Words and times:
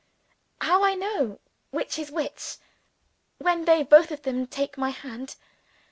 "How 0.61 0.83
I 0.83 0.95
know 0.95 1.39
which 1.69 1.99
is 1.99 2.09
which 2.11 2.57
when 3.37 3.65
they 3.65 3.83
both 3.83 4.09
of 4.09 4.23
them 4.23 4.47
take 4.47 4.75
my 4.75 4.89
hand. 4.89 5.35